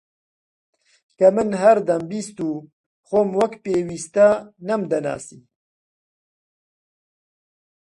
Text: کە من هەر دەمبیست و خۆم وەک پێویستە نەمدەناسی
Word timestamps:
کە 1.17 1.27
من 1.35 1.49
هەر 1.61 1.77
دەمبیست 1.87 2.37
و 2.47 2.51
خۆم 3.07 3.29
وەک 3.39 3.53
پێویستە 3.63 4.27
نەمدەناسی 4.67 5.41